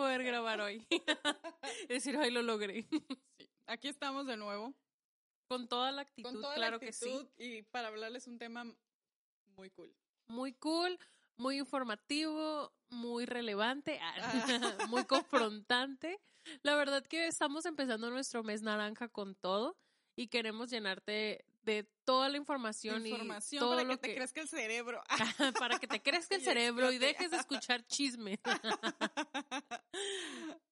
[0.00, 0.86] poder grabar hoy.
[1.82, 2.86] es decir, hoy lo logré.
[3.38, 3.48] Sí.
[3.66, 4.74] Aquí estamos de nuevo.
[5.46, 7.28] Con toda la actitud, Con toda claro la que sí.
[7.38, 8.64] y para hablarles un tema
[9.56, 9.94] muy cool.
[10.26, 10.98] Muy cool,
[11.36, 16.20] muy informativo, muy relevante, ah, muy confrontante.
[16.62, 19.76] La verdad que estamos empezando nuestro mes naranja con todo
[20.16, 24.40] y queremos llenarte de toda la información, Información y todo para lo que te crezca
[24.40, 25.02] el cerebro.
[25.60, 28.40] para que te crezca el cerebro y dejes de escuchar chisme.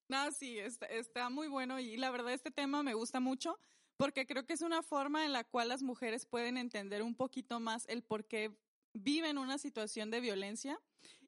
[0.09, 3.59] no, sí, está, está muy bueno y la verdad este tema me gusta mucho
[3.97, 7.61] porque creo que es una forma en la cual las mujeres pueden entender un poquito
[7.61, 8.57] más el por qué
[8.95, 10.81] viven una situación de violencia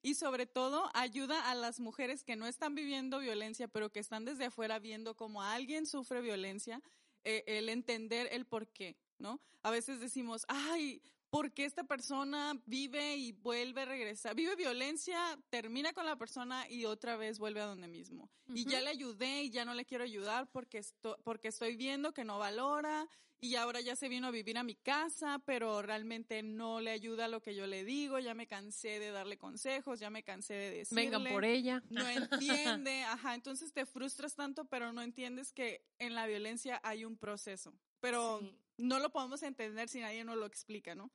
[0.02, 4.24] y sobre todo ayuda a las mujeres que no están viviendo violencia pero que están
[4.24, 6.82] desde afuera viendo cómo alguien sufre violencia,
[7.24, 9.40] eh, el entender el por qué, ¿no?
[9.62, 14.34] A veces decimos, ay, ¿por qué esta persona vive y vuelve a regresar?
[14.34, 18.28] Vive violencia, termina con la persona y otra vez vuelve a donde mismo.
[18.48, 22.12] Y ya le ayudé y ya no le quiero ayudar porque, esto, porque estoy viendo
[22.12, 23.08] que no valora
[23.40, 27.26] y ahora ya se vino a vivir a mi casa, pero realmente no le ayuda
[27.28, 30.70] lo que yo le digo, ya me cansé de darle consejos, ya me cansé de
[30.70, 31.04] decirle.
[31.04, 31.82] Vengan por ella.
[31.88, 37.04] No entiende, ajá, entonces te frustras tanto, pero no entiendes que en la violencia hay
[37.04, 37.74] un proceso.
[38.00, 38.54] Pero Sí.
[38.78, 41.10] no lo podemos entender si nadie nos lo explica, ¿no?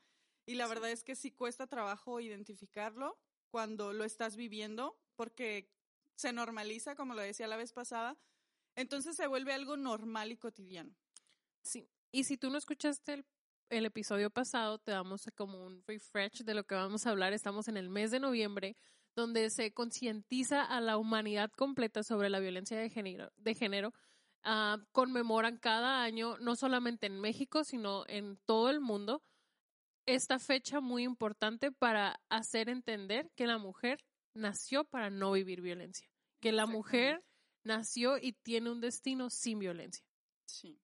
[0.47, 5.71] Y la verdad es que sí cuesta trabajo identificarlo cuando lo estás viviendo, porque
[6.15, 8.17] se normaliza, como lo decía la vez pasada,
[8.75, 10.93] entonces se vuelve algo normal y cotidiano.
[11.63, 11.87] Sí.
[12.15, 13.25] Y si tú no escuchaste el,
[13.69, 17.33] el episodio pasado, te damos como un refresh de lo que vamos a hablar.
[17.33, 18.77] Estamos en el mes de noviembre,
[19.17, 23.33] donde se concientiza a la humanidad completa sobre la violencia de género.
[23.35, 23.93] De género.
[24.43, 29.21] Ah, conmemoran cada año, no solamente en México, sino en todo el mundo,
[30.05, 36.09] esta fecha muy importante para hacer entender que la mujer nació para no vivir violencia,
[36.39, 37.25] que la mujer
[37.65, 40.05] nació y tiene un destino sin violencia.
[40.45, 40.79] Sí.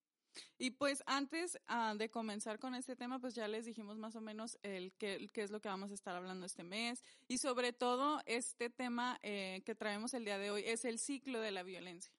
[0.58, 4.22] Y pues antes ah, de comenzar con este tema, pues ya les dijimos más o
[4.22, 7.04] menos el qué, qué es lo que vamos a estar hablando este mes.
[7.28, 11.40] Y sobre todo, este tema eh, que traemos el día de hoy es el ciclo
[11.42, 12.14] de la violencia.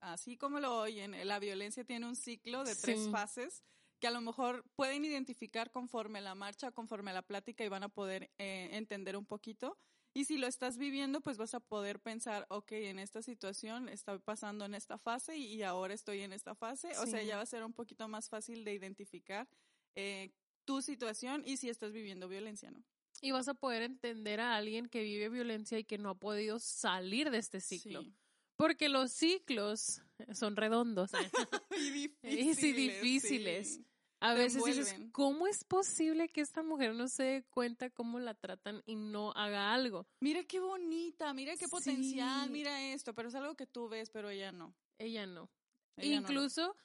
[0.00, 3.10] Así como lo oyen, la violencia tiene un ciclo de tres Sí.
[3.10, 3.64] fases
[3.98, 7.88] que a lo mejor pueden identificar conforme la marcha, conforme la plática y van a
[7.88, 9.78] poder eh, entender un poquito.
[10.16, 14.18] Y si lo estás viviendo, pues vas a poder pensar, ok, en esta situación estoy
[14.18, 16.96] pasando en esta fase y, y ahora estoy en esta fase.
[17.00, 19.46] O sea, ya va a ser un poquito más fácil de identificar
[19.94, 20.30] eh,
[20.64, 22.82] tu situación y si estás viviendo violencia, ¿no?
[23.20, 26.60] Y vas a poder entender a alguien que vive violencia y que no ha podido
[26.60, 28.00] salir de este ciclo.
[28.00, 28.14] Sí.
[28.56, 30.00] Porque los ciclos
[30.32, 31.10] son redondos.
[31.76, 32.56] y Y difíciles.
[32.56, 33.74] sí, difíciles.
[33.74, 33.86] sí.
[34.20, 34.94] A veces dices.
[35.12, 39.32] ¿cómo es posible que esta mujer no se dé cuenta cómo la tratan y no
[39.32, 40.06] haga algo?
[40.20, 42.50] Mira qué bonita, mira qué potencial, Sí.
[42.52, 44.74] mira esto, pero es algo que tú ves, pero ella no.
[44.98, 45.50] Ella no.
[45.96, 46.76] Ella no lo- Incluso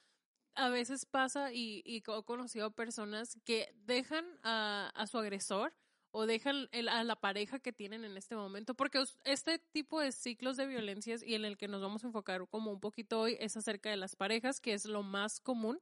[0.54, 5.74] a veces pasa y, y he conocido personas que dejan a, a su agresor
[6.10, 10.12] o dejan el- a la pareja que tienen en este momento, porque este tipo de
[10.12, 13.38] ciclos de violencias y en el que nos vamos a enfocar como un poquito hoy
[13.40, 15.78] es acerca de las parejas, que es lo más común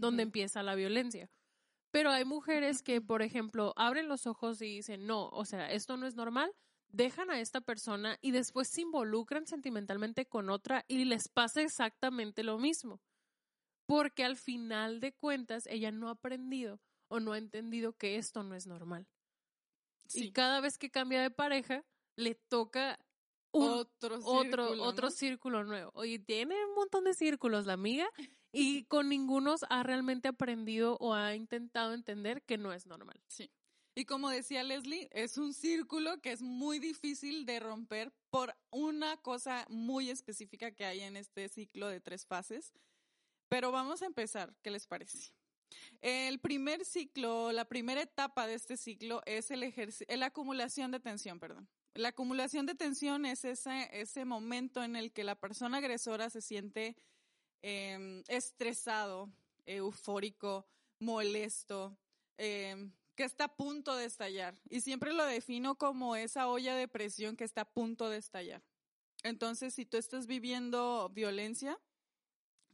[0.00, 1.30] donde empieza la violencia.
[1.90, 5.96] Pero hay mujeres que, por ejemplo, abren los ojos y dicen, no, o sea, esto
[5.96, 6.52] no es normal,
[6.88, 12.42] dejan a esta persona y después se involucran sentimentalmente con otra y les pasa exactamente
[12.42, 13.00] lo mismo.
[13.86, 18.42] Porque al final de cuentas ella no ha aprendido o no ha entendido que esto
[18.42, 19.06] no es normal.
[20.06, 20.26] Sí.
[20.26, 21.84] Y cada vez que cambia de pareja,
[22.16, 22.98] le toca
[23.52, 25.10] un otro otro, círculo, otro ¿no?
[25.10, 25.90] círculo nuevo.
[25.94, 28.08] Oye, tiene un montón de círculos la amiga
[28.54, 33.20] y con ninguno ha realmente aprendido o ha intentado entender que no es normal.
[33.26, 33.50] Sí.
[33.96, 39.16] Y como decía Leslie, es un círculo que es muy difícil de romper por una
[39.18, 42.72] cosa muy específica que hay en este ciclo de tres fases.
[43.48, 45.32] Pero vamos a empezar, ¿qué les parece?
[46.00, 49.72] El primer ciclo, la primera etapa de este ciclo es el
[50.08, 51.68] la acumulación de tensión, perdón.
[51.94, 56.40] La acumulación de tensión es ese, ese momento en el que la persona agresora se
[56.40, 56.96] siente
[57.66, 59.32] em, estresado,
[59.64, 60.66] eufórico,
[61.00, 61.96] molesto,
[62.36, 64.54] em, que está a punto de estallar.
[64.68, 68.62] Y siempre lo defino como esa olla de presión que está a punto de estallar.
[69.22, 71.80] Entonces, si tú estás viviendo violencia,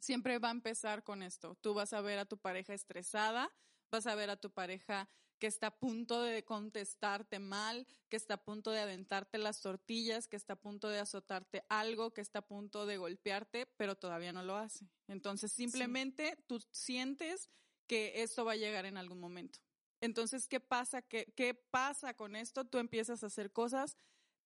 [0.01, 1.55] siempre va a empezar con esto.
[1.61, 3.55] Tú vas a ver a tu pareja estresada,
[3.93, 5.09] vas a ver a tu pareja
[5.41, 10.29] que está a punto de contestarte mal, que está a punto de aventarte las tortillas,
[10.29, 14.33] que está a punto de azotarte algo, que está a punto de golpearte, pero todavía
[14.33, 14.87] no lo hace.
[15.09, 17.49] Entonces simplemente tú sientes
[17.87, 19.59] que esto va a llegar en algún momento.
[20.03, 21.03] Entonces, ¿qué pasa?
[21.03, 22.65] ¿Qué, ¿Qué pasa con esto?
[22.65, 23.97] Tú empiezas a hacer cosas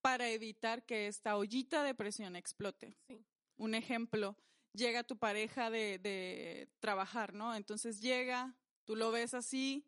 [0.01, 2.97] para evitar que esta ollita de presión explote.
[3.09, 3.25] Sí.
[3.57, 4.37] Un ejemplo,
[4.73, 7.55] llega tu pareja de, de trabajar, ¿no?
[7.55, 9.87] Entonces llega, tú lo ves así,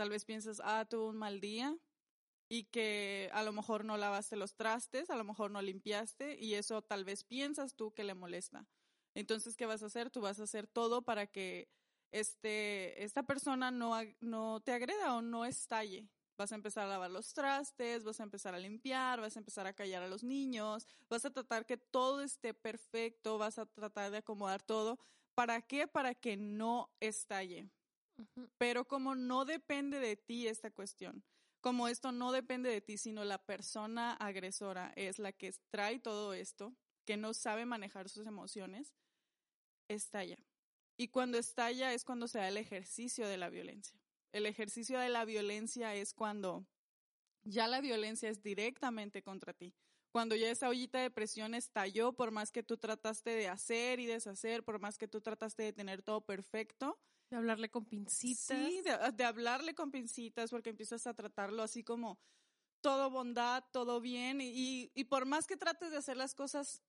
[0.00, 1.76] tal vez piensas, ah, tuvo un mal día
[2.48, 6.54] y que a lo mejor no lavaste los trastes, a lo mejor no limpiaste y
[6.54, 8.66] eso tal vez piensas tú que le molesta.
[9.14, 10.08] Entonces, ¿qué vas a hacer?
[10.08, 11.68] Tú vas a hacer todo para que
[12.12, 16.08] este, esta persona no, no te agreda o no estalle.
[16.38, 19.66] Vas a empezar a lavar los trastes, vas a empezar a limpiar, vas a empezar
[19.66, 24.12] a callar a los niños, vas a tratar que todo esté perfecto, vas a tratar
[24.12, 24.98] de acomodar todo.
[25.34, 25.86] ¿Para qué?
[25.86, 27.68] Para que no estalle.
[28.58, 31.24] Pero como no depende de ti esta cuestión,
[31.60, 36.32] como esto no depende de ti, sino la persona agresora es la que trae todo
[36.32, 36.74] esto,
[37.04, 38.94] que no sabe manejar sus emociones,
[39.88, 40.38] estalla.
[40.96, 43.98] Y cuando estalla es cuando se da el ejercicio de la violencia.
[44.32, 46.66] El ejercicio de la violencia es cuando
[47.42, 49.74] ya la violencia es directamente contra ti.
[50.12, 54.06] Cuando ya esa ollita de presión estalló, por más que tú trataste de hacer y
[54.06, 56.98] deshacer, por más que tú trataste de tener todo perfecto,
[57.30, 58.58] De hablarle con pincitas.
[58.58, 62.18] Sí, de, de hablarle con pincitas porque empiezas a tratarlo así como
[62.80, 66.82] todo bondad, todo bien y, y por más que trates de hacer las cosas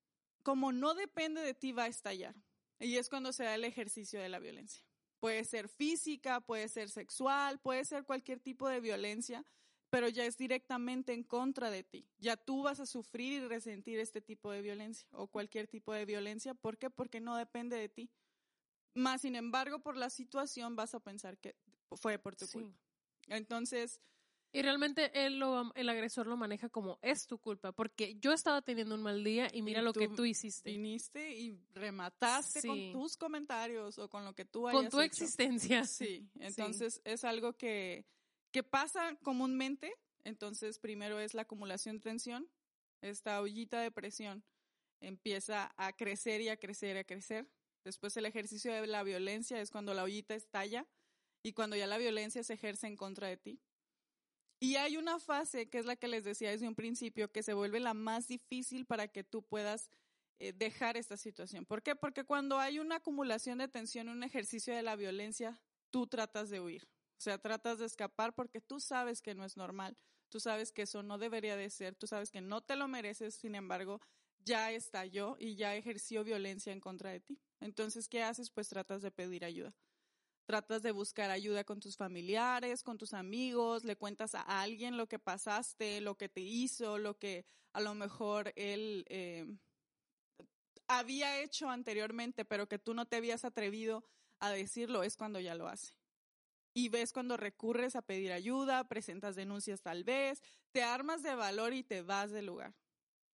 [0.43, 2.35] como no depende de ti va a estallar.
[2.79, 4.83] Y es cuando se da el ejercicio de la violencia.
[5.19, 9.45] Puede ser física, puede ser sexual, puede ser cualquier tipo de violencia,
[9.91, 12.07] pero ya es directamente en contra de ti.
[12.17, 16.05] Ya tú vas a sufrir y resentir este tipo de violencia o cualquier tipo de
[16.05, 16.55] violencia.
[16.55, 16.89] ¿Por qué?
[16.89, 18.09] Porque no depende de ti.
[18.93, 21.55] Más sin embargo, por la situación vas a pensar que
[21.91, 22.53] fue por tu Sí.
[22.53, 22.77] culpa.
[23.27, 24.01] Entonces,
[24.53, 28.61] Y realmente él lo, el agresor lo maneja como es tu culpa, porque yo estaba
[28.61, 30.69] teniendo un mal día y mira Y lo que tú hiciste.
[30.69, 35.05] viniste y remataste con tus comentarios o con lo que tú hayas Con tu hecho.
[35.05, 35.83] existencia.
[35.87, 38.05] Sí, entonces es algo que,
[38.51, 39.93] que pasa comúnmente.
[40.25, 42.49] Entonces, primero es la acumulación de tensión.
[43.01, 44.43] Esta ollita de presión
[44.99, 47.47] empieza a crecer y a crecer y a crecer.
[47.83, 50.87] Después el ejercicio de la violencia es cuando la ollita estalla
[51.43, 53.59] y cuando ya la violencia se ejerce en contra de ti.
[54.59, 57.53] Y hay una fase que es la que les decía desde un principio que se
[57.53, 59.89] vuelve la más difícil para que tú puedas
[60.37, 61.65] eh, dejar esta situación.
[61.65, 61.95] ¿Por qué?
[61.95, 66.59] Porque cuando hay una acumulación de tensión, un ejercicio de la violencia, tú tratas de
[66.59, 66.87] huir.
[67.17, 69.95] O sea, tratas de escapar porque tú sabes que no es normal,
[70.29, 73.35] tú sabes que eso no debería de ser, tú sabes que no te lo mereces,
[73.35, 74.01] sin embargo,
[74.43, 77.39] ya estalló y ya ejerció violencia en contra de ti.
[77.59, 78.49] Entonces, ¿qué haces?
[78.49, 79.73] Pues tratas de pedir ayuda.
[80.45, 85.07] Tratas de buscar ayuda con tus familiares, con tus amigos, le cuentas a alguien lo
[85.07, 89.45] que pasaste, lo que te hizo, lo que a lo mejor él eh,
[90.87, 94.03] había hecho anteriormente, pero que tú no te habías atrevido
[94.39, 95.93] a decirlo, es cuando ya lo hace.
[96.73, 100.41] Y ves cuando recurres a pedir ayuda, presentas denuncias tal vez,
[100.71, 102.73] te armas de valor y te vas del lugar.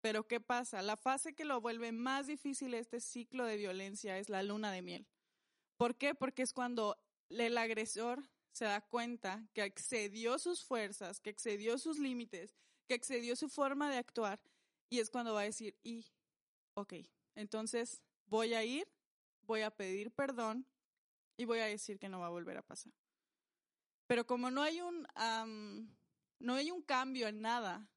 [0.06, 0.84] Pero ¿qué pasa?
[0.84, 4.84] La fase que lo vuelve más difícil este ciclo de violencia es la luna de
[4.84, 5.08] miel.
[5.78, 6.14] ¿Por qué?
[6.14, 6.96] Porque es cuando
[7.30, 8.22] el agresor
[8.52, 12.56] se da cuenta que excedió sus fuerzas, que excedió sus límites,
[12.88, 14.40] que excedió su forma de actuar
[14.92, 16.06] y es cuando va a decir, y,
[16.76, 16.94] ok,
[17.34, 18.88] entonces voy a ir,
[19.42, 20.68] voy a pedir perdón
[21.36, 22.94] y voy a decir que no va a volver a pasar.
[24.06, 25.08] Pero como no hay un,
[26.38, 27.90] no hay un cambio en nada,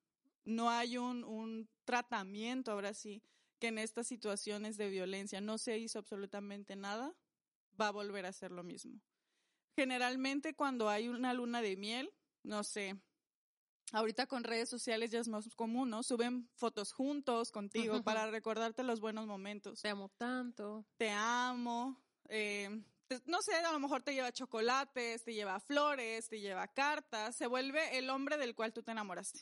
[0.46, 3.22] no hay un tratamiento ahora sí,
[3.58, 7.16] que en estas situaciones de violencia no se hizo absolutamente nada,
[7.80, 9.00] va a volver a ser lo mismo.
[9.74, 13.00] Generalmente cuando hay una luna de miel, no sé,
[13.92, 16.02] ahorita con redes sociales ya es más común, ¿no?
[16.02, 19.80] Suben fotos juntos contigo para recordarte los buenos momentos.
[19.80, 20.84] Te amo tanto.
[20.98, 26.28] Te amo, eh, te- no sé, a lo mejor te lleva chocolates, te lleva flores,
[26.28, 29.40] te lleva cartas, se vuelve el hombre del cual tú te enamoraste,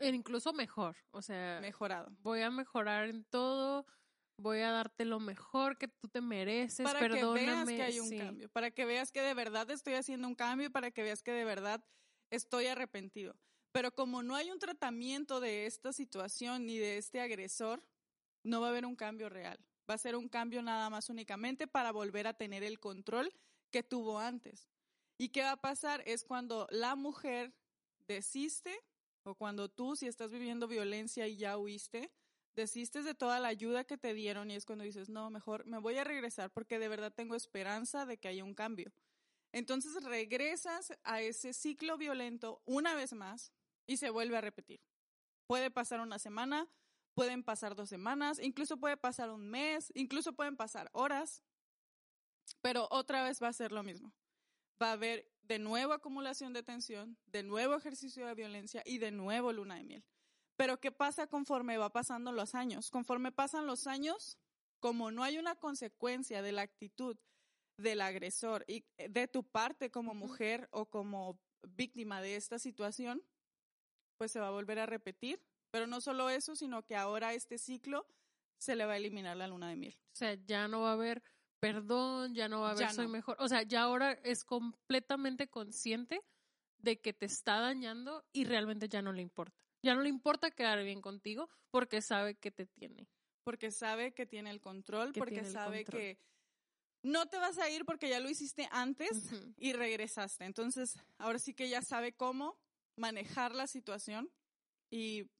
[0.00, 0.96] incluso mejor.
[1.10, 2.10] O sea, mejorado.
[2.20, 3.86] voy a mejorar en todo.
[4.38, 6.84] Voy a darte lo mejor que tú te mereces.
[6.84, 7.40] para perdóname.
[7.40, 8.18] que veas que hay un sí.
[8.18, 11.32] cambio, para que veas que de verdad estoy haciendo un cambio para que veas que
[11.32, 11.84] de verdad
[12.30, 13.36] estoy arrepentido.
[13.72, 17.84] Pero como no hay un tratamiento de esta situación ni de este agresor,
[18.42, 19.58] no va a haber un cambio real.
[19.88, 23.32] Va a ser un cambio nada más únicamente para volver a tener el control
[23.70, 24.68] que tuvo antes.
[25.18, 26.02] ¿Y qué va a pasar?
[26.06, 27.54] Es cuando la mujer
[28.08, 28.76] desiste
[29.24, 32.10] o cuando tú, si estás viviendo violencia y ya huiste,
[32.54, 35.78] desistes de toda la ayuda que te dieron y es cuando dices, no, mejor me
[35.78, 38.92] voy a regresar porque de verdad tengo esperanza de que haya un cambio.
[39.52, 43.52] Entonces regresas a ese ciclo violento una vez más
[43.86, 44.80] y se vuelve a repetir.
[45.46, 46.68] Puede pasar una semana,
[47.14, 51.42] pueden pasar dos semanas, incluso puede pasar un mes, incluso pueden pasar horas,
[52.60, 54.12] pero otra vez va a ser lo mismo.
[54.80, 59.10] Va a haber de nuevo acumulación de tensión, de nuevo ejercicio de violencia y de
[59.10, 60.04] nuevo luna de miel.
[60.54, 62.88] Pero ¿qué pasa conforme va pasando los años?
[62.88, 64.38] Conforme pasan los años,
[64.78, 67.16] como no hay una consecuencia de la actitud
[67.76, 73.20] del agresor y eh, de tu parte como mujer o como víctima de esta situación,
[74.18, 75.42] pues se va a volver a repetir.
[75.72, 78.06] Pero no solo eso, sino que ahora este ciclo
[78.56, 79.98] se le va a eliminar la luna de miel.
[80.12, 81.24] O sea, ya no va a haber
[81.60, 83.36] perdón, ya no va a haber soy mejor.
[83.38, 86.20] O sea, ya ahora es completamente consciente
[86.78, 89.62] de que te está dañando y realmente ya no le importa.
[89.82, 93.06] Ya no le importa quedar bien contigo porque sabe que te tiene.
[93.44, 96.18] Porque sabe que tiene el control, porque sabe que
[97.02, 100.44] no te vas a ir porque ya lo hiciste antes y regresaste.
[100.44, 102.58] Entonces, ahora sí que ya sabe cómo
[102.96, 104.30] manejar la situación
[104.90, 105.30] y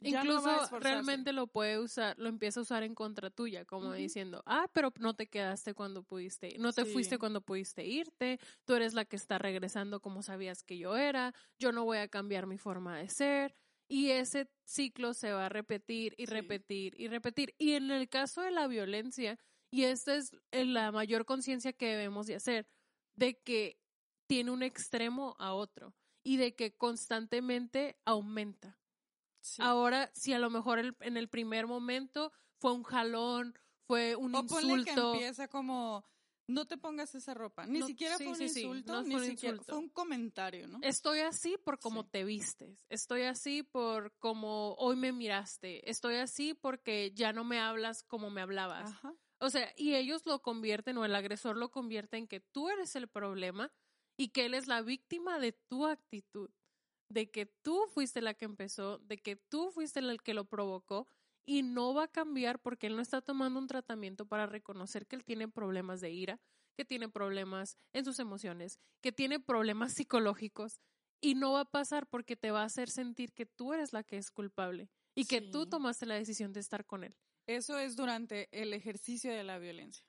[0.00, 4.66] Incluso realmente lo puede usar, lo empieza a usar en contra tuya, como diciendo, ah,
[4.72, 9.04] pero no te quedaste cuando pudiste, no te fuiste cuando pudiste irte, tú eres la
[9.04, 12.98] que está regresando como sabías que yo era, yo no voy a cambiar mi forma
[12.98, 13.54] de ser.
[13.86, 17.54] Y ese ciclo se va a repetir y repetir y repetir.
[17.58, 19.38] Y en el caso de la violencia,
[19.70, 22.66] y esta es la mayor conciencia que debemos de hacer,
[23.14, 23.78] de que
[24.26, 28.78] tiene un extremo a otro y de que constantemente aumenta.
[29.58, 34.40] Ahora, si a lo mejor en el primer momento fue un jalón, fue un o
[34.40, 34.84] insulto.
[34.84, 36.04] que empieza como
[36.46, 37.66] no te pongas esa ropa.
[37.66, 40.78] Ni siquiera fue un insulto, ni siquiera fue un comentario, ¿no?
[40.82, 42.78] Estoy así por cómo te vistes.
[42.88, 45.88] Estoy así por cómo hoy me miraste.
[45.90, 48.92] Estoy así porque ya no me hablas como me hablabas.
[49.38, 52.94] O sea, y ellos lo convierten o el agresor lo convierte en que tú eres
[52.96, 53.72] el problema
[54.16, 56.50] y que él es la víctima de tu actitud
[57.08, 61.06] de que tú fuiste la que empezó, de que tú fuiste el que lo provocó
[61.46, 65.16] y no va a cambiar porque él no está tomando un tratamiento para reconocer que
[65.16, 66.40] él tiene problemas de ira,
[66.76, 70.80] que tiene problemas en sus emociones, que tiene problemas psicológicos
[71.20, 74.02] y no va a pasar porque te va a hacer sentir que tú eres la
[74.02, 77.16] que es culpable y que tú tomaste la decisión de estar con él.
[77.46, 80.04] Eso es durante el ejercicio de la violencia.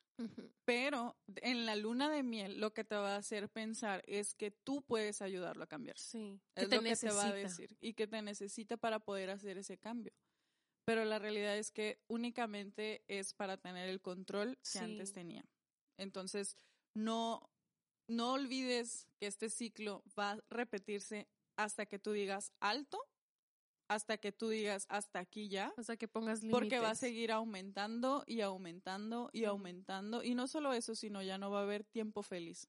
[0.65, 4.51] Pero en la luna de miel lo que te va a hacer pensar es que
[4.51, 5.97] tú puedes ayudarlo a cambiar.
[5.97, 6.39] Sí.
[6.55, 9.77] Es lo que te va a decir y que te necesita para poder hacer ese
[9.77, 10.13] cambio.
[10.85, 15.43] Pero la realidad es que únicamente es para tener el control que antes tenía.
[15.97, 16.57] Entonces,
[16.95, 17.49] no,
[18.07, 22.99] no olvides que este ciclo va a repetirse hasta que tú digas alto
[23.87, 25.73] hasta que tú digas hasta aquí ya.
[25.77, 26.59] Hasta que pongas límites.
[26.59, 30.23] Porque va a seguir aumentando y aumentando y aumentando.
[30.23, 32.67] Y no solo eso, sino ya no va a haber tiempo feliz.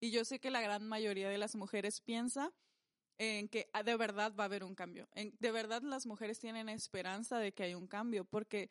[0.00, 2.52] Y yo sé que la gran mayoría de las mujeres piensa
[3.18, 5.08] en que ah, de verdad va a haber un cambio.
[5.14, 8.70] de verdad las mujeres tienen esperanza de que hay un cambio porque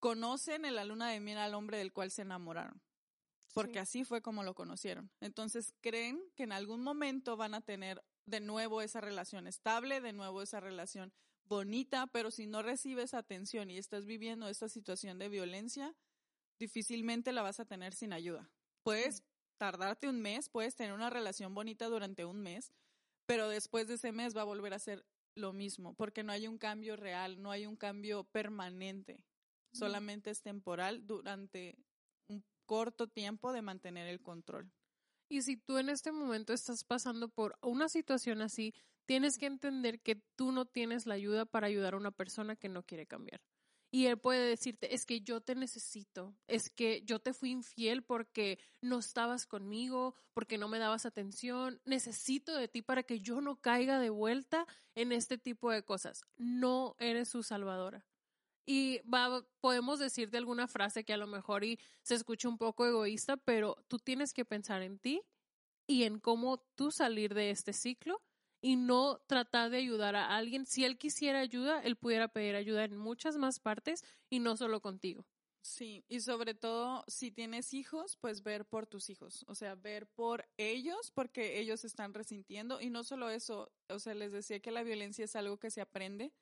[0.00, 2.80] conocen en la luna de miel al hombre del cual se enamoraron.
[3.52, 5.10] Porque así fue como lo conocieron.
[5.20, 10.12] Entonces creen que en algún momento van a tener de nuevo esa relación estable, de
[10.12, 11.12] nuevo esa relación
[11.44, 15.94] bonita, pero si no recibes atención y estás viviendo esta situación de violencia,
[16.58, 18.50] difícilmente la vas a tener sin ayuda.
[18.82, 19.22] Puedes
[19.58, 22.72] tardarte un mes, puedes tener una relación bonita durante un mes,
[23.26, 25.04] pero después de ese mes va a volver a ser
[25.34, 29.24] lo mismo, porque no hay un cambio real, no hay un cambio permanente,
[29.72, 31.76] solamente es temporal durante
[32.28, 34.72] un corto tiempo de mantener el control.
[35.28, 38.74] Y si tú en este momento estás pasando por una situación así,
[39.06, 42.68] tienes que entender que tú no tienes la ayuda para ayudar a una persona que
[42.68, 43.40] no quiere cambiar.
[43.90, 48.02] Y él puede decirte, es que yo te necesito, es que yo te fui infiel
[48.02, 53.40] porque no estabas conmigo, porque no me dabas atención, necesito de ti para que yo
[53.40, 56.24] no caiga de vuelta en este tipo de cosas.
[56.36, 58.04] No eres su salvadora.
[58.66, 62.84] Y va, podemos decirte alguna frase que a lo mejor y se escucha un poco
[62.84, 65.22] egoísta, pero tú tienes que pensar en ti
[65.86, 68.20] y en cómo tú salir de este ciclo
[68.60, 70.66] y no tratar de ayudar a alguien.
[70.66, 74.80] Si él quisiera ayuda, él pudiera pedir ayuda en muchas más partes y no solo
[74.80, 75.24] contigo.
[75.66, 80.06] Sí, y sobre todo si tienes hijos, pues ver por tus hijos, o sea, ver
[80.06, 84.70] por ellos porque ellos están resintiendo y no solo eso, o sea, les decía que
[84.70, 86.32] la violencia es algo que se aprende,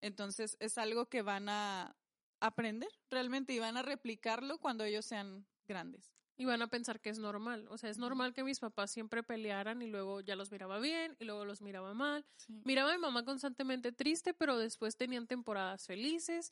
[0.00, 1.96] entonces es algo que van a
[2.40, 6.12] aprender realmente y van a replicarlo cuando ellos sean grandes.
[6.36, 7.66] Y van a pensar que es normal.
[7.68, 11.14] O sea, es normal que mis papás siempre pelearan y luego ya los miraba bien
[11.20, 12.24] y luego los miraba mal.
[12.64, 16.50] Miraba a mi mamá constantemente triste, pero después tenían temporadas felices.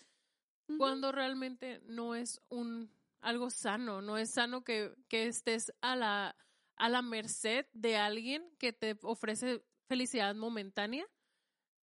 [0.76, 6.36] Cuando realmente no es un algo sano, no es sano que, que estés a la,
[6.76, 11.06] a la merced de alguien que te ofrece felicidad momentánea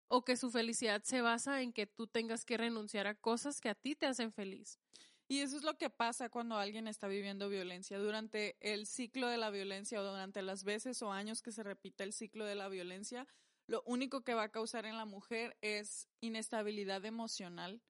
[0.07, 3.69] o que su felicidad se basa en que tú tengas que renunciar a cosas que
[3.69, 4.79] a ti te hacen feliz.
[5.27, 7.97] Y eso es lo que pasa cuando alguien está viviendo violencia.
[7.97, 12.03] Durante el ciclo de la violencia o durante las veces o años que se repita
[12.03, 13.27] el ciclo de la violencia,
[13.67, 17.81] lo único que va a causar en la mujer es inestabilidad emocional,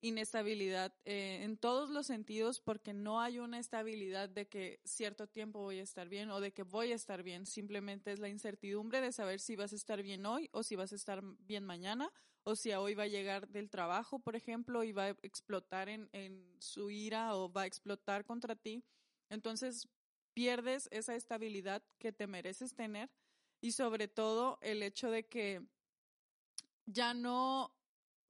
[0.00, 5.60] inestabilidad eh, en todos los sentidos porque no hay una estabilidad de que cierto tiempo
[5.60, 7.46] voy a estar bien o de que voy a estar bien.
[7.46, 10.92] Simplemente es la incertidumbre de saber si vas a estar bien hoy o si vas
[10.92, 12.12] a estar bien mañana
[12.44, 16.08] o si hoy va a llegar del trabajo, por ejemplo, y va a explotar en,
[16.12, 18.84] en su ira o va a explotar contra ti.
[19.28, 19.88] Entonces
[20.32, 23.10] pierdes esa estabilidad que te mereces tener
[23.60, 25.62] y sobre todo el hecho de que
[26.86, 27.75] ya no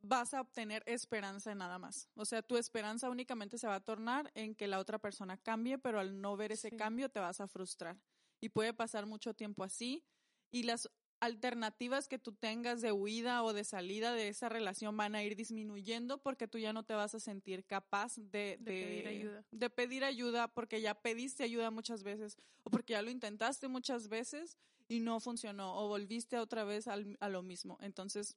[0.03, 2.09] vas a obtener esperanza en nada más.
[2.15, 5.79] O sea, tu esperanza únicamente se va a tornar en que la otra persona cambie,
[5.79, 7.99] pero al no ver ese cambio te vas a frustrar.
[8.41, 10.05] Y puede pasar mucho tiempo así.
[10.50, 10.88] Y las
[11.21, 15.35] alternativas que tú tengas de huida o de salida de esa relación van a ir
[15.35, 19.45] disminuyendo porque tú ya no te vas a sentir capaz de, pedir ayuda.
[19.50, 24.09] de pedir ayuda porque ya pediste ayuda muchas veces o porque ya lo intentaste muchas
[24.09, 27.79] veces y no funcionó o volviste otra vez al, a lo mismo.
[27.81, 28.37] Entonces,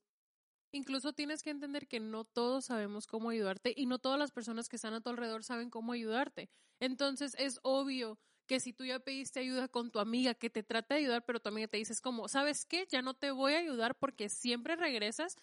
[0.71, 4.69] Incluso tienes que entender que no todos sabemos cómo ayudarte y no todas las personas
[4.69, 6.49] que están a tu alrededor saben cómo ayudarte.
[6.79, 10.95] Entonces es obvio que si tú ya pediste ayuda con tu amiga que te trata
[10.95, 12.85] de ayudar, pero tu amiga te dices como, ¿sabes qué?
[12.89, 15.35] Ya no te voy a ayudar porque siempre regresas.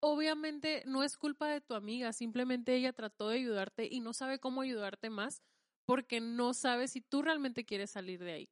[0.00, 4.38] Obviamente no es culpa de tu amiga, simplemente ella trató de ayudarte y no sabe
[4.38, 5.42] cómo ayudarte más
[5.86, 8.50] porque no sabe si tú realmente quieres salir de ahí,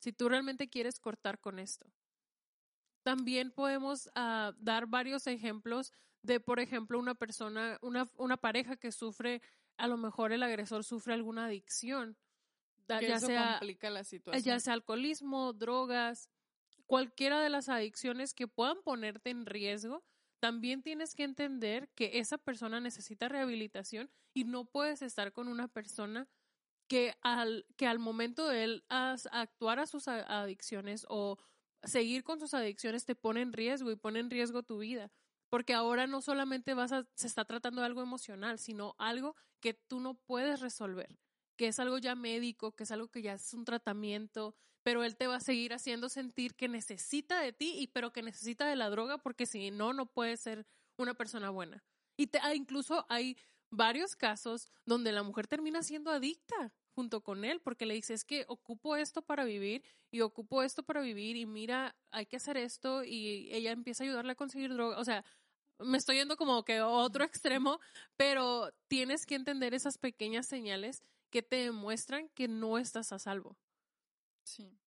[0.00, 1.92] si tú realmente quieres cortar con esto.
[3.02, 5.92] También podemos ah, dar varios ejemplos
[6.22, 9.40] de, por ejemplo, una persona, una, una pareja que sufre,
[9.78, 12.16] a lo mejor el agresor sufre alguna adicción,
[12.86, 14.44] ya sea, complica la situación.
[14.44, 16.28] ya sea alcoholismo, drogas,
[16.86, 20.04] cualquiera de las adicciones que puedan ponerte en riesgo,
[20.40, 25.68] también tienes que entender que esa persona necesita rehabilitación y no puedes estar con una
[25.68, 26.28] persona
[26.88, 31.38] que al, que al momento de él actuar a sus adicciones o
[31.84, 35.10] seguir con sus adicciones te pone en riesgo y pone en riesgo tu vida.
[35.48, 40.00] Porque ahora no solamente vas a, se está tratando algo emocional, sino algo que tú
[40.00, 41.18] no puedes resolver,
[41.56, 45.16] que es algo ya médico, que es algo que ya es un tratamiento, pero él
[45.16, 48.76] te va a seguir haciendo sentir que necesita de ti y pero que necesita de
[48.76, 50.66] la droga porque si no, no puede ser
[50.96, 51.84] una persona buena.
[52.16, 53.36] Y ah, incluso hay
[53.70, 58.24] varios casos donde la mujer termina siendo adicta junto con él, porque le dice, es
[58.24, 62.56] que ocupo esto para vivir y ocupo esto para vivir y mira, hay que hacer
[62.56, 64.98] esto y ella empieza a ayudarle a conseguir droga.
[64.98, 65.24] O sea,
[65.78, 67.80] me estoy yendo como que a otro extremo,
[68.16, 73.56] pero tienes que entender esas pequeñas señales que te demuestran que no estás a salvo.
[74.44, 74.78] Sí.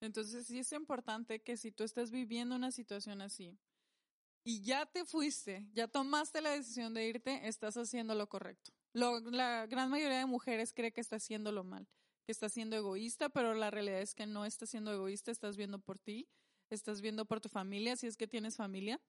[0.00, 3.58] Entonces sí es importante que si tú estás viviendo una situación así
[4.42, 9.66] y ya te fuiste, ya tomaste la decisión de irte, estás haciendo lo correcto la
[9.66, 11.88] gran mayoría de mujeres cree que está haciéndolo mal,
[12.24, 15.78] que está siendo egoísta, pero la realidad es que no estás siendo egoísta, estás viendo
[15.78, 16.28] por ti,
[16.70, 19.00] estás viendo por tu familia, si es que tienes familia.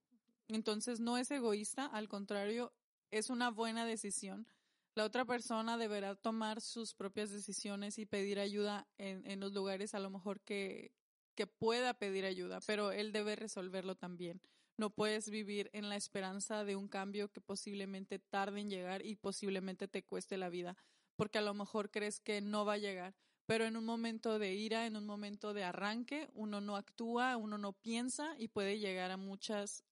[0.48, 2.72] Entonces no es egoísta, al contrario,
[3.10, 4.46] es una buena decisión.
[4.94, 9.94] La otra persona deberá tomar sus propias decisiones y pedir ayuda en, en los lugares
[9.94, 10.92] a lo mejor que,
[11.34, 14.40] que pueda pedir ayuda, pero él debe resolverlo también.
[14.76, 19.16] No puedes vivir en la esperanza de un cambio que posiblemente tarde en llegar y
[19.16, 20.76] posiblemente te cueste la vida,
[21.16, 23.14] porque a lo mejor crees que no va a llegar,
[23.46, 27.58] pero en un momento de ira, en un momento de arranque, uno no actúa, uno
[27.58, 29.84] no piensa y puede llegar a muchas,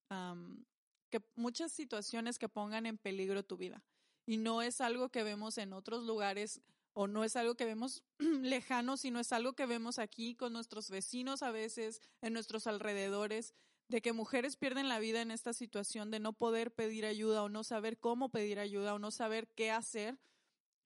[1.09, 3.83] que, muchas situaciones que pongan en peligro tu vida.
[4.25, 6.61] Y no es algo que vemos en otros lugares
[6.93, 10.89] o no es algo que vemos lejano, sino es algo que vemos aquí con nuestros
[10.89, 13.53] vecinos a veces, en nuestros alrededores
[13.87, 17.49] de que mujeres pierden la vida en esta situación de no poder pedir ayuda o
[17.49, 20.17] no saber cómo pedir ayuda o no saber qué hacer.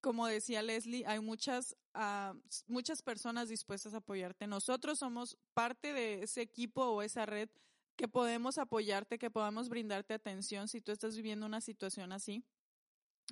[0.00, 4.46] Como decía Leslie, hay muchas, uh, muchas personas dispuestas a apoyarte.
[4.46, 7.48] Nosotros somos parte de ese equipo o esa red
[7.96, 12.44] que podemos apoyarte, que podamos brindarte atención si tú estás viviendo una situación así.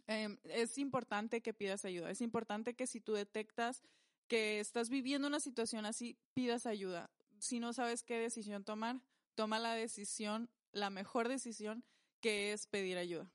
[0.09, 2.11] Eh, es importante que pidas ayuda.
[2.11, 3.83] Es importante que si tú detectas
[4.27, 7.11] que estás viviendo una situación así, pidas ayuda.
[7.39, 9.01] Si no sabes qué decisión tomar,
[9.37, 11.85] toma la decisión, la mejor decisión,
[12.21, 13.31] que es pedir ayuda.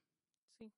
[0.60, 0.74] Sí.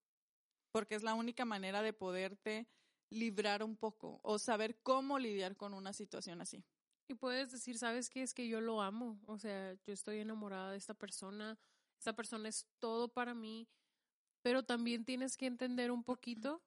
[0.71, 2.67] Porque es la única manera de poderte
[3.09, 6.63] librar un poco o saber cómo lidiar con una situación así.
[7.07, 8.21] Y puedes decir, ¿sabes qué?
[8.21, 9.19] Es que yo lo amo.
[9.25, 11.57] O sea, yo estoy enamorada de esta persona.
[11.97, 13.67] Esta persona es todo para mí.
[14.41, 16.61] Pero también tienes que entender un poquito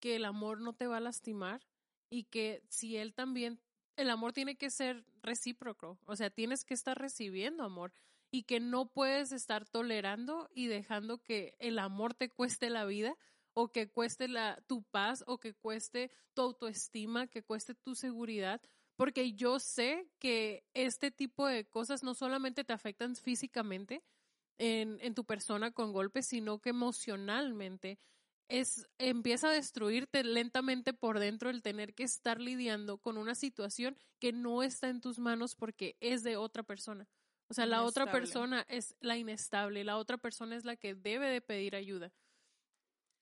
[0.00, 1.66] que el amor no te va a lastimar
[2.10, 3.60] y que si él también
[3.96, 7.92] el amor tiene que ser recíproco, o sea, tienes que estar recibiendo amor
[8.30, 13.16] y que no puedes estar tolerando y dejando que el amor te cueste la vida
[13.54, 18.62] o que cueste la, tu paz o que cueste tu autoestima, que cueste tu seguridad,
[18.96, 24.02] porque yo sé que este tipo de cosas no solamente te afectan físicamente
[24.58, 27.98] en, en tu persona con golpes, sino que emocionalmente
[28.48, 33.96] es, empieza a destruirte lentamente por dentro el tener que estar lidiando con una situación
[34.20, 37.08] que no está en tus manos porque es de otra persona.
[37.48, 41.28] O sea, la otra persona es la inestable, la otra persona es la que debe
[41.28, 42.10] de pedir ayuda.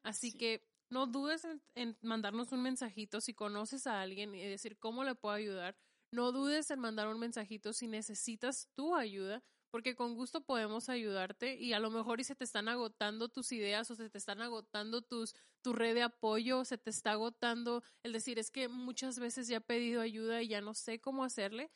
[0.04, 5.04] Así que no dudes en, mandarnos un mensajito si conoces a alguien y decir cómo
[5.04, 5.76] le puedo ayudar.
[6.12, 11.54] No dudes en mandar un mensajito si necesitas tu ayuda, porque con gusto podemos ayudarte
[11.54, 14.40] y a lo mejor y se te están agotando tus ideas o se te están
[14.42, 19.18] agotando tus tu red de apoyo, se te está agotando el decir es que muchas
[19.18, 21.70] veces ya he pedido ayuda y ya no sé cómo hacerle.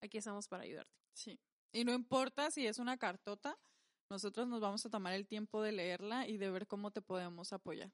[0.00, 0.92] Aquí estamos para ayudarte.
[1.14, 1.40] Sí.
[1.72, 3.58] Y no importa si es una cartota,
[4.10, 7.52] nosotros nos vamos a tomar el tiempo de leerla y de ver cómo te podemos
[7.52, 7.92] apoyar.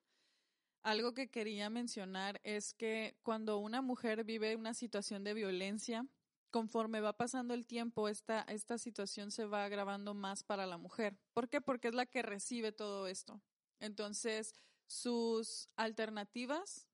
[0.83, 6.07] Algo que quería mencionar es que cuando una mujer vive una situación de violencia,
[6.55, 11.19] conforme va pasando el tiempo, esta, esta situación se va agravando más para la mujer.
[11.33, 11.61] ¿Por qué?
[11.61, 13.43] Porque es la que recibe todo esto.
[13.81, 14.55] Entonces,
[14.87, 16.87] sus alternativas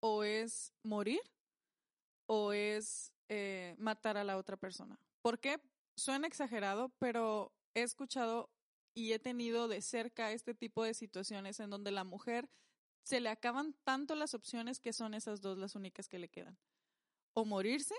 [0.00, 1.20] o es morir
[2.28, 4.98] o es eh, matar a la otra persona.
[5.22, 5.60] ¿Por qué?
[5.96, 8.50] Suena exagerado, pero he escuchado
[8.92, 12.50] y he tenido de cerca este tipo de situaciones en donde la mujer
[13.04, 16.58] se le acaban tanto las opciones que son esas dos las únicas que le quedan.
[17.34, 17.94] O morirse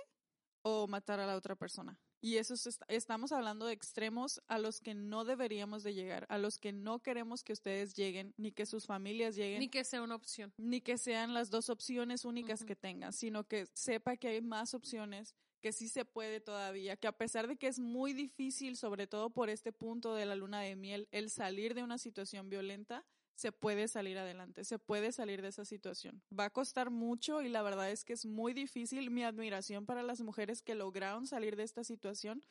[0.68, 1.98] o matar a la otra persona.
[2.20, 2.56] Y eso
[2.90, 7.00] estamos hablando de extremos a los que no deberíamos de llegar, a los que no
[7.00, 9.60] queremos que ustedes lleguen, ni que sus familias lleguen.
[9.60, 10.54] Ni que sea una opción.
[10.58, 14.74] Ni que sean las dos opciones únicas que tengan, sino que sepa que hay más
[14.74, 19.08] opciones que sí se puede todavía, que a pesar de que es muy difícil, sobre
[19.08, 23.06] todo por este punto de la luna de miel, el salir de una situación violenta,
[23.38, 26.24] se puede salir adelante, se puede salir de esa situación.
[26.38, 29.12] Va a costar mucho y la verdad es que es muy difícil.
[29.12, 32.44] Mi admiración para las mujeres que lograron salir de esta situación,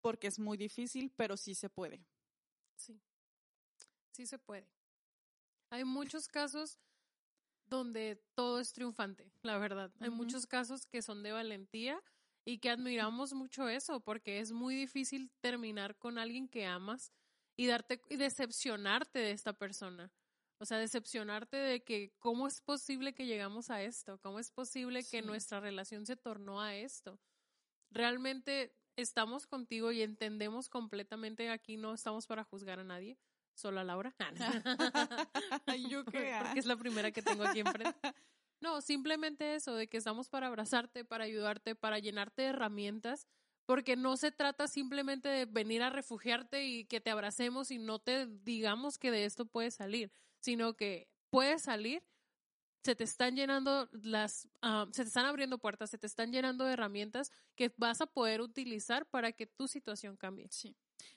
[0.00, 2.06] porque es muy difícil, pero sí se puede.
[2.76, 3.00] Sí,
[4.12, 4.68] sí se puede.
[5.70, 6.78] Hay muchos casos
[7.66, 9.90] donde todo es triunfante, la verdad.
[9.98, 12.00] Hay muchos casos que son de valentía
[12.44, 17.12] y que admiramos mucho eso, porque es muy difícil terminar con alguien que amas
[17.56, 20.12] y darte y decepcionarte de esta persona.
[20.58, 25.04] O sea, decepcionarte de que cómo es posible que llegamos a esto, cómo es posible
[25.04, 27.18] que nuestra relación se tornó a esto.
[27.90, 33.18] Realmente estamos contigo y entendemos completamente, aquí no estamos para juzgar a nadie,
[33.54, 34.14] solo a Laura.
[35.90, 36.34] ¿Yo qué?
[36.42, 37.98] Porque es la primera que tengo aquí enfrente.
[38.58, 43.26] No, simplemente eso, de que estamos para abrazarte, para ayudarte, para llenarte de herramientas,
[43.66, 47.98] porque no se trata simplemente de venir a refugiarte y que te abracemos y no
[47.98, 52.02] te digamos que de esto puedes salir, sino que puedes salir,
[52.84, 56.64] se te están llenando las, ah, se te están abriendo puertas, se te están llenando
[56.64, 60.46] de herramientas que vas a poder utilizar para que tu situación cambie.
[60.50, 60.76] Sí.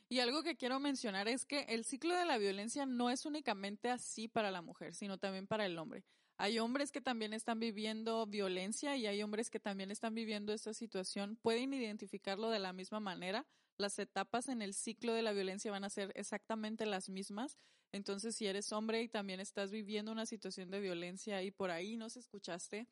[0.10, 3.92] Y algo que quiero mencionar es que el ciclo de la violencia no es únicamente
[3.92, 6.04] así para la mujer, sino también para el hombre.
[6.42, 10.74] Hay hombres que también están viviendo violencia y hay hombres que también están viviendo esta
[10.74, 11.36] situación.
[11.36, 13.46] Pueden identificarlo de la misma manera.
[13.78, 17.58] Las etapas en el ciclo de la violencia van a ser exactamente las mismas.
[17.92, 21.98] Entonces, si eres hombre y también estás viviendo una situación de violencia y por ahí
[21.98, 22.88] no se escuchaste,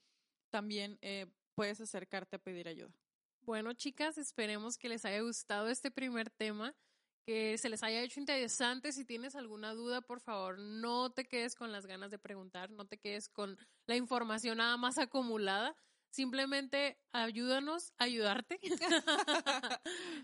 [0.50, 2.92] también eh, puedes acercarte a pedir ayuda.
[3.44, 6.76] Bueno, chicas, esperemos que les haya gustado este primer tema
[7.28, 8.94] que se les haya hecho interesante.
[8.94, 12.86] Si tienes alguna duda, por favor, no te quedes con las ganas de preguntar, no
[12.86, 15.76] te quedes con la información nada más acumulada.
[16.10, 18.62] Simplemente ayúdanos a ayudarte.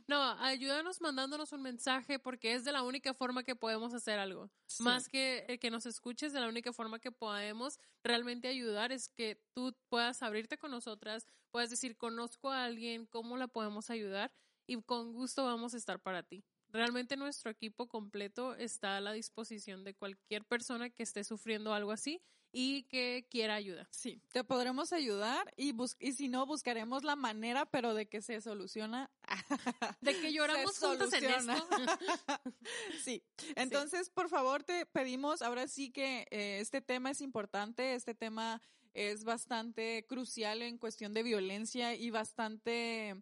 [0.08, 4.50] no, ayúdanos mandándonos un mensaje porque es de la única forma que podemos hacer algo.
[4.80, 9.44] Más que que nos escuches, de la única forma que podemos realmente ayudar es que
[9.54, 14.32] tú puedas abrirte con nosotras, puedas decir, conozco a alguien, cómo la podemos ayudar
[14.66, 16.46] y con gusto vamos a estar para ti.
[16.74, 21.92] Realmente nuestro equipo completo está a la disposición de cualquier persona que esté sufriendo algo
[21.92, 22.20] así
[22.52, 23.88] y que quiera ayuda.
[23.92, 28.42] Sí, te podremos ayudar y, y si no, buscaremos la manera, pero de que se
[28.42, 29.12] soluciona.
[30.02, 31.54] De que lloramos juntos en esto.
[33.04, 33.24] sí,
[33.56, 38.62] entonces, por favor, te pedimos, ahora sí que eh, este tema es importante, este tema
[38.94, 43.16] es bastante crucial en cuestión de violencia y bastante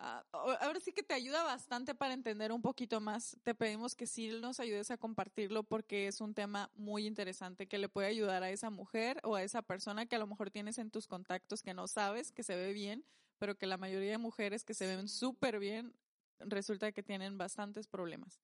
[0.00, 3.36] Ah, ahora sí que te ayuda bastante para entender un poquito más.
[3.42, 7.78] Te pedimos que sí nos ayudes a compartirlo porque es un tema muy interesante que
[7.78, 10.78] le puede ayudar a esa mujer o a esa persona que a lo mejor tienes
[10.78, 13.04] en tus contactos que no sabes que se ve bien,
[13.38, 15.92] pero que la mayoría de mujeres que se ven súper bien
[16.38, 18.40] resulta que tienen bastantes problemas.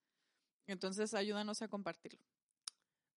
[0.67, 2.34] Entonces ayúdanos a compartirlo.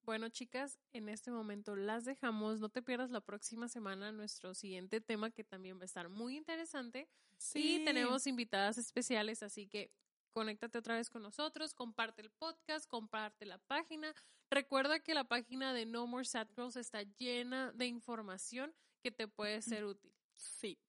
[0.08, 2.62] Bueno, chicas, en este momento las dejamos.
[2.62, 6.38] No te pierdas la próxima semana nuestro siguiente tema que también va a estar muy
[6.38, 7.10] interesante.
[7.38, 7.82] Sí.
[7.82, 9.92] Y tenemos invitadas especiales, así que
[10.32, 14.14] conéctate otra vez con nosotros, comparte el podcast, comparte la página.
[14.50, 19.28] Recuerda que la página de No More Sad Girls está llena de información que te
[19.28, 20.14] puede ser útil.
[20.36, 20.80] Sí.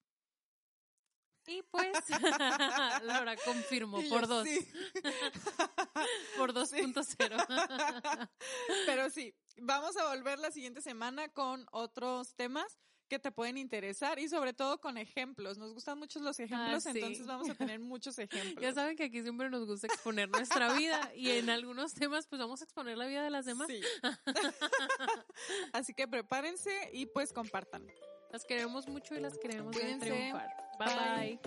[1.49, 1.93] Y pues,
[3.05, 4.47] Laura confirmó por dos.
[6.37, 8.29] por 2.0.
[8.87, 14.19] Pero sí, vamos a volver la siguiente semana con otros temas que te pueden interesar
[14.19, 15.57] y sobre todo con ejemplos.
[15.57, 18.63] Nos gustan mucho los ejemplos, ah, entonces vamos a tener muchos ejemplos.
[18.63, 22.39] Ya saben que aquí siempre nos gusta exponer nuestra vida y en algunos temas pues
[22.39, 23.69] vamos a exponer la vida de las demás.
[23.69, 23.81] Sí.
[25.73, 27.87] Así que prepárense y pues compartan.
[28.31, 30.68] Las queremos mucho y las queremos triunfar.
[30.79, 31.39] 拜拜。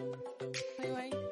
[0.78, 1.31] 拜拜。